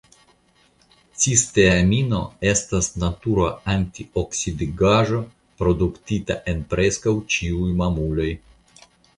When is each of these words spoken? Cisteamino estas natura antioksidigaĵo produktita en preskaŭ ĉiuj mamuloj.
Cisteamino 1.23 2.21
estas 2.53 2.89
natura 3.03 3.45
antioksidigaĵo 3.75 5.21
produktita 5.63 6.39
en 6.55 6.67
preskaŭ 6.73 7.17
ĉiuj 7.37 7.73
mamuloj. 7.85 8.31